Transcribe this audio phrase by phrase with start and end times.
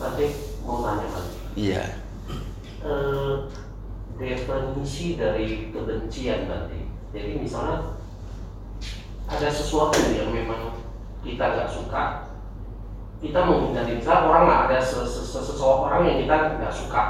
[0.00, 0.24] Nanti
[0.64, 1.36] mau tanya lagi.
[1.54, 1.82] Iya.
[2.80, 3.34] Eh,
[4.16, 6.88] definisi dari kebencian nanti.
[7.12, 8.00] Jadi misalnya
[9.28, 10.80] ada sesuatu yang memang
[11.20, 12.32] kita nggak suka,
[13.20, 14.00] kita menghindari.
[14.00, 17.02] Misalnya orang lah ada se- se- se- seseorang yang kita nggak suka,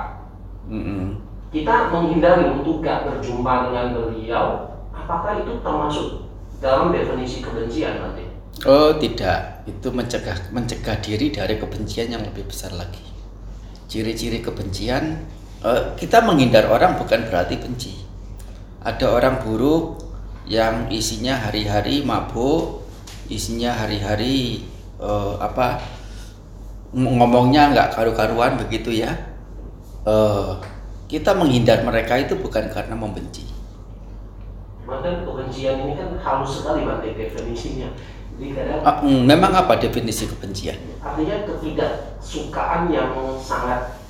[0.67, 1.23] Mm-mm.
[1.55, 4.47] kita menghindari untuk gak berjumpa dengan beliau.
[4.91, 6.27] Apakah itu termasuk
[6.59, 8.30] dalam definisi kebencian nanti?
[8.61, 13.01] Oh tidak, itu mencegah mencegah diri dari kebencian yang lebih besar lagi.
[13.89, 15.17] Ciri-ciri kebencian,
[15.65, 17.97] eh, kita menghindar orang bukan berarti benci.
[18.85, 20.05] Ada orang buruk
[20.45, 22.85] yang isinya hari-hari mabuk,
[23.33, 24.61] isinya hari-hari
[25.01, 25.81] eh, apa
[26.93, 29.17] ng- ngomongnya nggak karu-karuan begitu ya.
[30.05, 30.53] Eh,
[31.09, 33.49] kita menghindar mereka itu bukan karena membenci.
[34.85, 38.20] Maka kebencian ini kan halus sekali Bante definisinya.
[38.81, 40.77] Ah, mm, memang apa definisi kebencian?
[41.01, 44.01] artinya ketidaksukaan yang sangat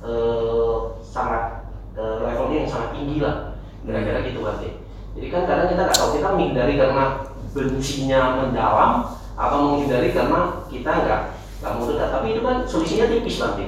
[0.00, 4.68] eh, sangat eh, levelnya yang sangat tinggi lah kira-kira gitu Bante.
[5.16, 7.04] Jadi kan kadang kita nggak tahu kita menghindari karena
[7.50, 8.92] bencinya mendalam
[9.34, 11.20] atau menghindari karena kita nggak
[11.60, 12.08] nggak mau dekat.
[12.10, 13.66] Tapi itu kan selisihnya tipis Bante.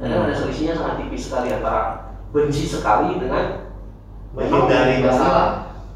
[0.00, 0.26] Kadang Hmm.
[0.26, 1.82] ada selisihnya sangat tipis sekali antara
[2.30, 3.68] benci sekali dengan
[4.30, 5.48] Menghindari memang masalah.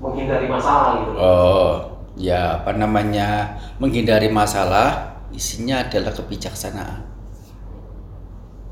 [0.03, 1.13] menghindari masalah gitu.
[1.15, 7.03] Oh, ya apa namanya menghindari masalah isinya adalah kebijaksanaan.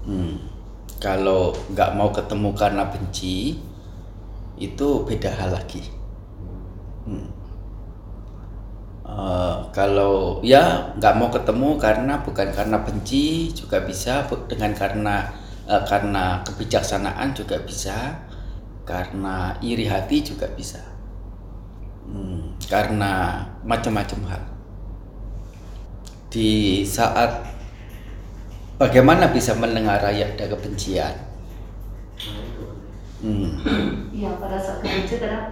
[0.07, 0.39] Hmm.
[1.03, 3.59] Kalau nggak mau ketemu karena benci
[4.59, 5.83] itu beda hal lagi.
[7.03, 7.27] Hmm.
[9.03, 15.27] Eh, kalau ya nggak mau ketemu karena bukan karena benci juga bisa dengan karena
[15.67, 18.23] eh, karena kebijaksanaan juga bisa
[18.87, 20.92] karena iri hati juga bisa
[22.13, 24.43] Hmm, karena macam-macam hal.
[26.29, 27.45] Di saat
[28.77, 31.13] bagaimana bisa menengarai ada kebencian?
[33.23, 33.55] Hmm,
[34.11, 35.47] Iya pada saat kebencian kadang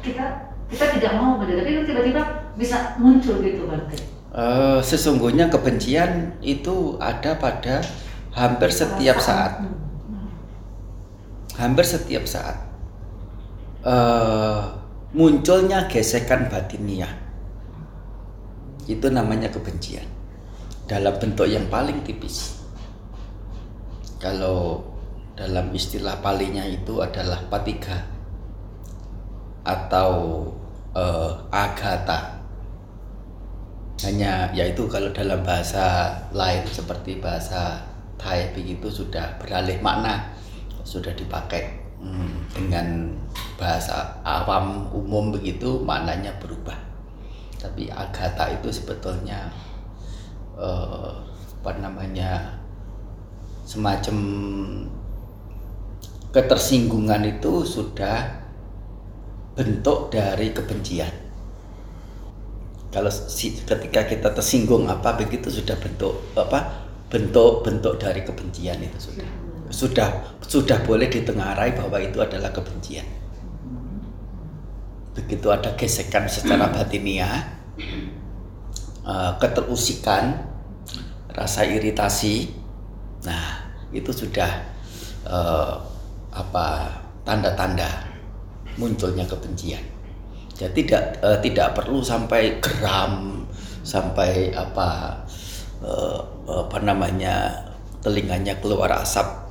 [0.00, 0.24] kita
[0.70, 2.22] kita tidak mau begitu, tapi tiba-tiba
[2.54, 3.98] bisa muncul gitu Bante.
[4.30, 7.82] eh, sesungguhnya kebencian itu ada pada
[8.30, 10.30] hampir setiap saat, Hmm.
[11.58, 12.56] hampir setiap saat.
[13.82, 14.62] Eh,
[15.10, 17.10] munculnya gesekan batiniah
[18.86, 20.06] itu namanya kebencian
[20.86, 22.58] dalam bentuk yang paling tipis.
[24.22, 24.82] Kalau
[25.34, 28.06] dalam istilah palinya itu adalah patiga
[29.66, 30.46] atau
[30.94, 32.38] eh, agata.
[34.06, 37.82] Hanya yaitu kalau dalam bahasa lain seperti bahasa
[38.20, 40.36] Thai begitu sudah beralih makna,
[40.84, 43.12] sudah dipakai hmm, dengan
[43.60, 46.76] bahasa awam umum begitu maknanya berubah.
[47.60, 49.52] Tapi agata itu sebetulnya
[50.56, 51.12] eh,
[51.60, 52.56] apa namanya
[53.68, 54.16] semacam
[56.32, 58.40] ketersinggungan itu sudah
[59.54, 61.12] bentuk dari kebencian.
[62.90, 63.12] Kalau
[63.46, 70.82] ketika kita tersinggung apa begitu sudah bentuk apa bentuk-bentuk dari kebencian itu sudah sudah sudah
[70.82, 73.06] boleh ditengarai bahwa itu adalah kebencian.
[75.14, 77.58] Begitu ada gesekan secara batiniah,
[79.06, 80.42] eh, keterusikan,
[81.34, 82.50] rasa iritasi,
[83.26, 84.50] nah itu sudah
[85.26, 85.74] eh,
[86.30, 86.66] apa
[87.26, 88.10] tanda-tanda
[88.78, 89.82] munculnya kebencian.
[90.54, 93.44] Jadi tidak eh, tidak perlu sampai geram,
[93.82, 95.18] sampai apa
[95.82, 96.20] eh,
[96.50, 97.66] apa namanya
[98.04, 99.49] telinganya keluar asap.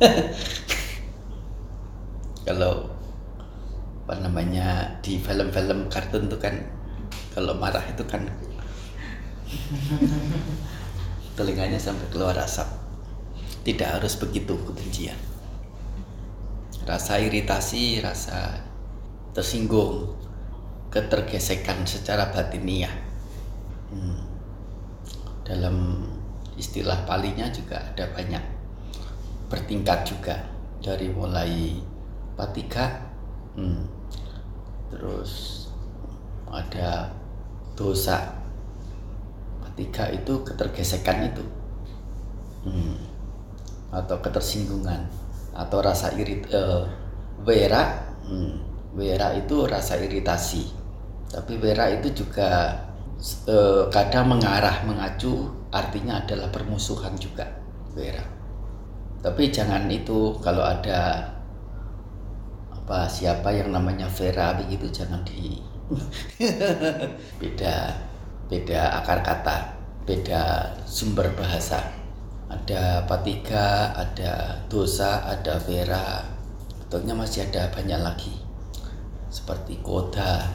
[2.46, 2.94] Kalau
[4.06, 6.54] apa namanya di film-film kartun itu kan
[7.34, 8.22] kalau marah itu kan
[11.36, 12.70] telinganya sampai keluar asap.
[13.66, 15.18] Tidak harus begitu kebencian
[16.86, 18.62] rasa iritasi, rasa
[19.34, 20.14] tersinggung,
[20.94, 22.94] ketergesekan secara batiniah.
[23.90, 24.22] Hmm.
[25.42, 26.06] Dalam
[26.54, 28.55] istilah palinya juga ada banyak
[29.46, 30.36] bertingkat juga
[30.82, 31.80] dari mulai
[32.34, 33.06] patika,
[33.54, 33.82] hmm.
[34.92, 35.66] terus
[36.50, 37.10] ada
[37.74, 38.34] dosa.
[39.62, 41.44] Patika itu ketergesekan itu,
[42.64, 42.96] hmm.
[43.92, 45.26] atau ketersinggungan
[45.56, 46.84] atau rasa irit eh,
[47.46, 48.54] wera hmm,
[48.92, 50.68] wera itu rasa iritasi
[51.32, 52.76] tapi wera itu juga
[53.48, 57.48] eh, kadang mengarah mengacu artinya adalah permusuhan juga
[57.96, 58.22] wera
[59.20, 61.32] tapi jangan itu kalau ada
[62.72, 65.58] apa siapa yang namanya Vera begitu jangan di
[67.40, 67.76] beda
[68.46, 69.56] beda akar kata
[70.06, 71.96] beda sumber bahasa
[72.46, 76.22] ada patiga, ada dosa, ada vera.
[76.78, 78.38] Betulnya masih ada banyak lagi.
[79.26, 80.46] Seperti koda,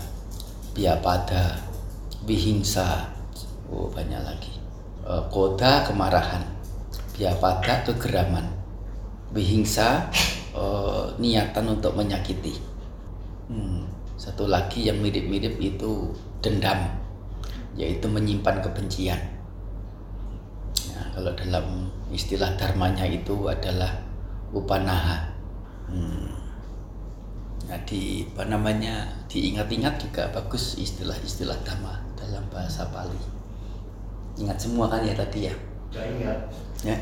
[0.72, 1.60] biapada,
[2.24, 3.12] bihingsa.
[3.68, 4.56] Oh, banyak lagi.
[5.04, 6.48] Eh, koda kemarahan,
[7.22, 8.50] biapada kegeraman,
[9.30, 10.10] bihingsa
[10.58, 12.58] eh, niatan untuk menyakiti.
[13.46, 13.86] Hmm,
[14.18, 16.10] satu lagi yang mirip-mirip itu
[16.42, 16.90] dendam,
[17.78, 19.22] yaitu menyimpan kebencian.
[20.98, 24.02] Nah, kalau dalam istilah dharmanya itu adalah
[24.50, 25.30] upanaha.
[25.94, 26.34] Hmm.
[27.70, 33.22] Nah, di apa namanya diingat-ingat juga bagus istilah-istilah dhamma dalam bahasa Pali.
[34.42, 35.56] Ingat semua kan ya tadi ya?
[35.92, 36.40] Gak ingat.
[36.82, 36.98] Ya.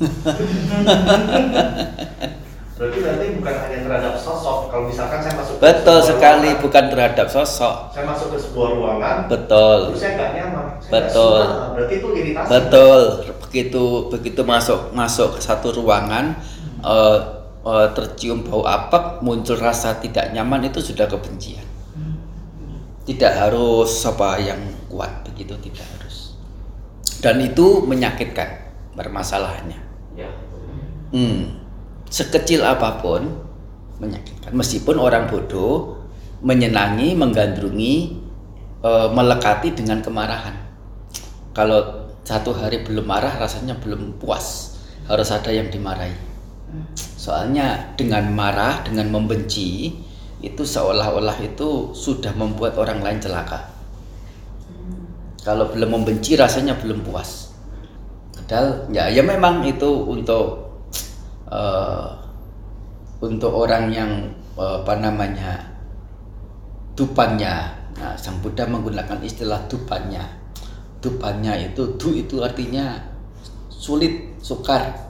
[2.80, 4.72] Berarti berarti bukan hanya terhadap sosok.
[4.72, 7.76] Kalau misalkan saya masuk Betul sekali ruangan, bukan terhadap sosok.
[7.92, 9.92] Saya masuk ke sebuah ruangan, Betul.
[9.92, 10.64] terus saya nggak nyaman.
[10.80, 11.40] Saya Betul.
[11.44, 11.66] suka.
[11.76, 12.48] Berarti itu iritasi.
[12.48, 13.00] Betul.
[13.44, 16.40] Begitu begitu masuk masuk ke satu ruangan
[16.80, 17.18] eh,
[17.68, 21.68] eh, tercium bau apek, muncul rasa tidak nyaman itu sudah kebencian.
[23.04, 26.09] Tidak harus apa yang kuat begitu tidak harus.
[27.20, 28.48] Dan itu menyakitkan
[28.96, 29.78] bermasalahnya.
[30.16, 30.28] Ya.
[31.12, 31.60] Hmm.
[32.10, 33.28] Sekecil apa pun
[34.00, 34.56] menyakitkan.
[34.56, 36.00] Meskipun orang bodoh
[36.40, 37.96] menyenangi, menggandrungi,
[38.82, 40.56] eh, melekati dengan kemarahan.
[41.52, 44.78] Kalau satu hari belum marah, rasanya belum puas.
[45.04, 46.14] Harus ada yang dimarahi.
[46.94, 49.90] Soalnya dengan marah, dengan membenci,
[50.40, 53.69] itu seolah-olah itu sudah membuat orang lain celaka.
[55.40, 57.50] Kalau belum membenci, rasanya belum puas.
[58.36, 60.74] Padahal ya ya memang itu untuk
[61.48, 62.08] eh,
[63.22, 64.10] untuk orang yang
[64.58, 65.70] eh, apa namanya
[66.98, 67.78] dupannya.
[68.00, 70.24] Nah, Sang Buddha menggunakan istilah dupannya.
[71.00, 73.00] Dupannya itu du itu artinya
[73.72, 75.08] sulit, sukar.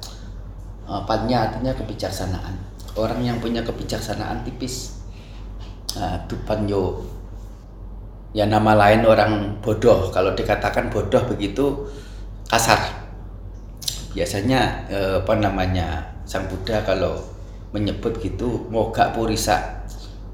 [0.86, 2.54] Eh, Pannya artinya kebijaksanaan.
[2.94, 5.00] Orang yang punya kebijaksanaan tipis.
[5.98, 7.02] Nah, dupanyo
[8.36, 9.32] ya nama lain orang
[9.62, 10.10] bodoh.
[10.10, 11.88] Kalau dikatakan bodoh begitu
[12.50, 12.78] kasar.
[14.10, 17.22] Biasanya eh, apa namanya sang Buddha kalau
[17.70, 19.86] menyebut gitu moga purisa.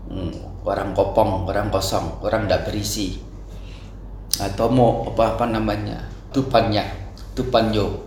[0.08, 0.32] Hmm,
[0.64, 3.20] orang kopong orang kosong orang tidak berisi.
[4.36, 6.84] Atau mau apa apa namanya tupannya
[7.36, 8.06] tupanyo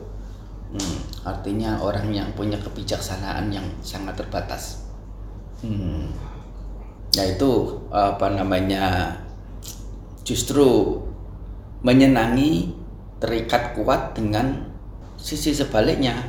[0.70, 4.86] Hmm, artinya orang yang punya kebijaksanaan yang sangat terbatas.
[5.66, 6.14] Hmm,
[7.18, 9.18] yaitu apa namanya
[10.30, 10.94] justru
[11.82, 12.70] menyenangi
[13.18, 14.70] terikat kuat dengan
[15.18, 16.22] sisi sebaliknya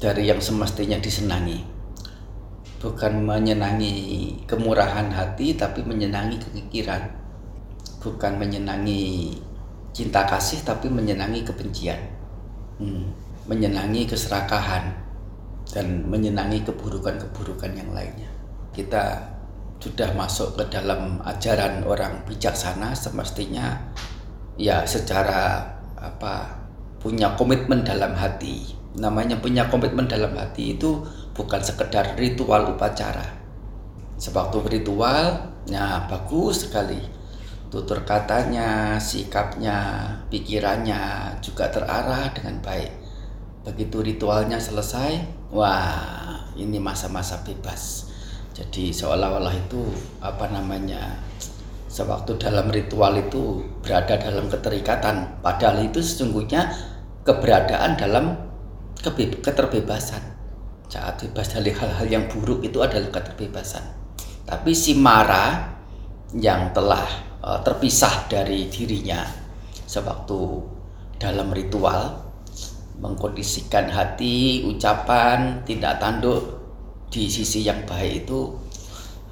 [0.00, 1.60] dari yang semestinya disenangi.
[2.80, 7.04] Bukan menyenangi kemurahan hati tapi menyenangi kekikiran.
[8.00, 9.36] Bukan menyenangi
[9.92, 12.00] cinta kasih tapi menyenangi kebencian.
[12.80, 13.12] Hmm,
[13.44, 14.94] menyenangi keserakahan
[15.68, 18.30] dan menyenangi keburukan-keburukan yang lainnya.
[18.72, 19.36] Kita
[19.78, 23.78] sudah masuk ke dalam ajaran orang bijaksana semestinya
[24.58, 25.62] ya secara
[25.94, 26.58] apa
[26.98, 28.74] punya komitmen dalam hati.
[28.98, 33.38] Namanya punya komitmen dalam hati itu bukan sekedar ritual upacara.
[34.18, 36.98] Sewaktu ritual nah bagus sekali.
[37.70, 42.90] Tutur katanya sikapnya pikirannya juga terarah dengan baik.
[43.62, 45.22] Begitu ritualnya selesai
[45.54, 48.08] wah ini masa-masa bebas
[48.58, 49.86] jadi seolah-olah itu
[50.18, 51.14] apa namanya
[51.86, 55.38] sewaktu dalam ritual itu berada dalam keterikatan.
[55.38, 56.66] Padahal itu sesungguhnya
[57.22, 58.34] keberadaan dalam
[58.98, 60.34] keterbebasan.
[60.90, 63.84] Saat bebas dari hal-hal yang buruk itu adalah keterbebasan.
[64.42, 65.78] Tapi si marah
[66.34, 67.06] yang telah
[67.38, 69.22] eh, terpisah dari dirinya
[69.86, 70.66] sewaktu
[71.22, 72.26] dalam ritual
[72.98, 76.57] mengkondisikan hati, ucapan, tindak tanduk
[77.08, 78.52] di sisi yang baik itu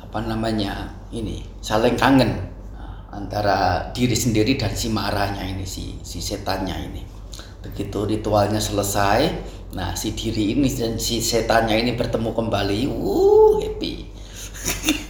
[0.00, 6.20] apa namanya ini saling kangen Nah, antara diri sendiri dan si marahnya ini si si
[6.20, 7.02] setannya ini.
[7.64, 13.94] Begitu ritualnya selesai nah si diri ini dan si setannya ini bertemu kembali uh happy.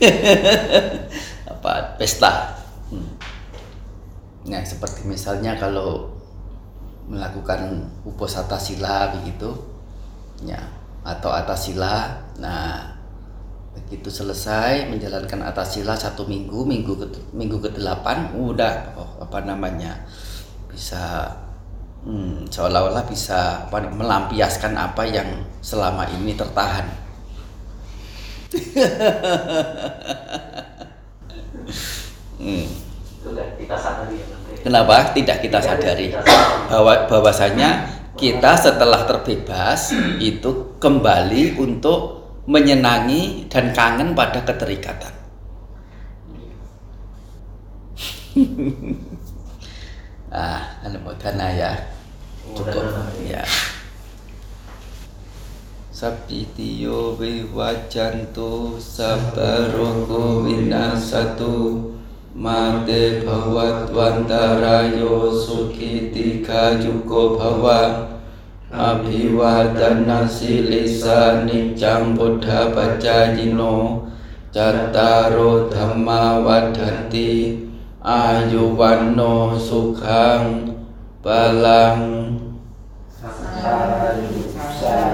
[1.53, 2.57] Apa pesta.
[2.87, 3.19] Hmm.
[4.47, 6.07] nah seperti misalnya kalau
[7.11, 9.51] melakukan uposata sila begitu
[10.47, 10.63] ya
[11.07, 12.99] atau atas sila nah
[13.79, 19.47] begitu selesai menjalankan atas sila satu minggu minggu ke minggu ke delapan udah oh, apa
[19.47, 20.03] namanya
[20.67, 21.31] bisa
[22.03, 26.91] hmm, seolah-olah bisa apa, melampiaskan apa yang selama ini tertahan
[32.43, 32.87] hmm.
[33.27, 33.43] Ya.
[34.63, 36.71] Kenapa tidak kita sadari Kita sadari.
[36.71, 45.13] bahwa bahwasanya kita setelah terbebas itu kembali untuk menyenangi dan kangen pada keterikatan.
[50.33, 51.73] ah, alhamdulillah ya.
[52.57, 52.85] Cukup
[53.25, 53.41] ya.
[53.41, 53.45] ya.
[55.97, 61.96] Sabitio biwajantu sabaruku minasatu satu
[62.45, 62.91] มาเต
[63.25, 65.01] ภวัตวันตารายโย
[65.45, 67.81] สุขิติคายุโกภวะ
[68.81, 73.61] อภิวาตนาสิลิสานิจังพุทธาปจายโน
[74.57, 76.81] จัตตารุธรรมาวัฏ
[77.15, 77.33] ติ
[78.11, 79.21] อายุวันโน
[79.67, 80.41] สุขัง
[81.25, 81.99] บาลัง
[83.21, 83.31] สา
[84.31, 84.41] ธุ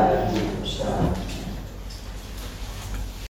[0.09, 0.12] า